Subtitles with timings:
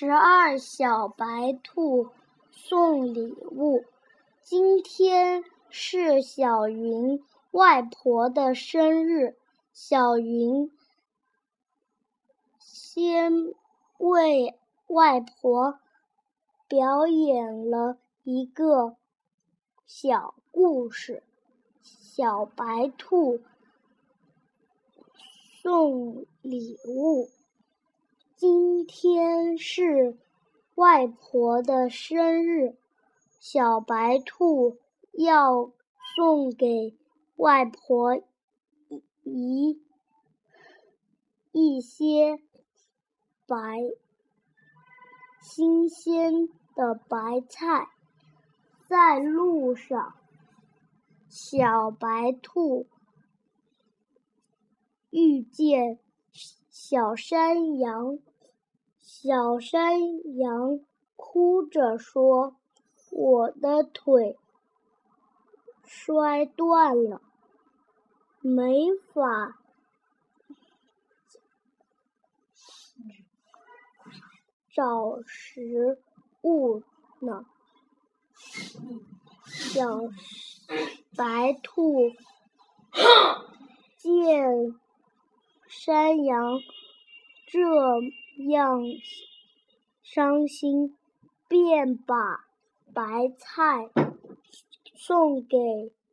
[0.00, 2.10] 十二小白兔
[2.52, 3.84] 送礼物。
[4.44, 9.36] 今天是小云外婆的生日，
[9.72, 10.70] 小云
[12.60, 13.52] 先
[13.98, 14.54] 为
[14.86, 15.80] 外婆
[16.68, 18.94] 表演了一个
[19.84, 21.24] 小故事：
[21.82, 23.40] 小白兔
[25.60, 27.28] 送礼物。
[28.38, 30.16] 今天是
[30.76, 32.76] 外婆的生日，
[33.40, 34.78] 小白兔
[35.10, 35.72] 要
[36.14, 36.96] 送给
[37.34, 38.22] 外婆
[39.24, 39.82] 一
[41.50, 42.38] 一些
[43.44, 43.58] 白
[45.42, 47.88] 新鲜的白菜。
[48.88, 50.14] 在路上，
[51.28, 52.86] 小白兔
[55.10, 55.98] 遇见
[56.80, 58.20] 小山羊。
[59.00, 59.98] 小山
[60.36, 60.78] 羊
[61.16, 62.56] 哭着说
[63.10, 64.38] ：“我的腿
[65.84, 67.20] 摔断了，
[68.40, 69.58] 没法
[74.72, 76.00] 找食
[76.42, 76.84] 物
[77.18, 77.44] 呢。”
[79.50, 79.98] 小
[81.16, 82.12] 白兔
[83.96, 84.78] 见
[85.68, 86.60] 山羊
[87.46, 87.60] 这。
[88.38, 88.82] 样
[90.00, 90.96] 伤心，
[91.48, 92.46] 便把
[92.94, 93.02] 白
[93.36, 93.90] 菜
[94.94, 95.58] 送给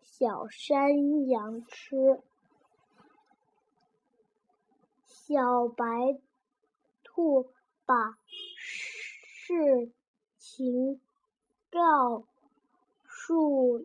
[0.00, 2.22] 小山羊吃。
[5.06, 6.18] 小白
[7.02, 7.50] 兔
[7.84, 8.16] 把
[8.56, 9.92] 事
[10.38, 10.98] 情
[11.70, 12.24] 告
[13.06, 13.80] 诉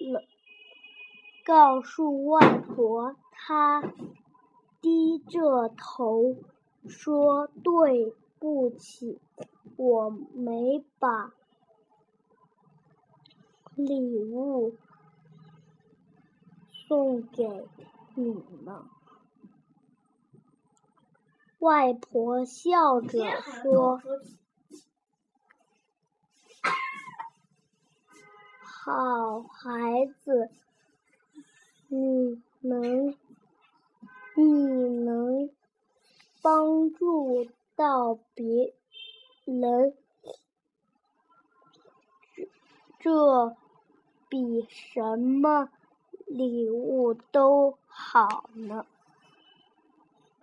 [0.00, 0.24] 了
[1.44, 3.82] 告诉外婆，她
[4.84, 6.36] 低着头。
[6.86, 9.18] 说对不起，
[9.76, 11.32] 我没把
[13.74, 14.74] 礼物
[16.70, 17.66] 送给
[18.14, 18.82] 你们。
[21.60, 24.02] 外婆笑着说
[28.60, 30.50] ：“好孩子，
[37.76, 38.72] 到别
[39.44, 39.96] 人，
[43.00, 43.56] 这
[44.28, 45.68] 比什么
[46.26, 48.86] 礼物都好呢。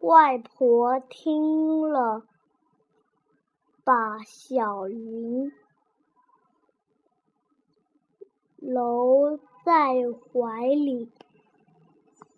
[0.00, 2.24] 外婆听了，
[3.84, 5.52] 把小云
[8.56, 9.94] 搂在
[10.32, 11.12] 怀里，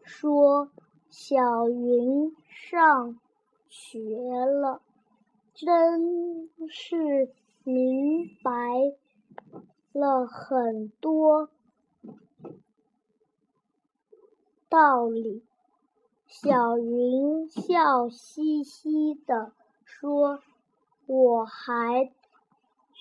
[0.02, 0.70] 说
[1.08, 3.18] ：“小云上。”
[3.74, 4.82] 学了，
[5.54, 7.32] 真是
[7.64, 8.52] 明白
[9.92, 11.48] 了很多
[14.68, 15.42] 道理。
[16.26, 19.52] 小云笑嘻嘻地
[19.86, 20.42] 说
[21.08, 22.12] ：“我还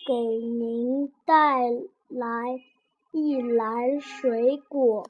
[0.07, 1.69] 给您带
[2.07, 2.63] 来
[3.11, 5.09] 一篮水果，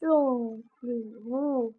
[0.00, 1.74] 送礼物。”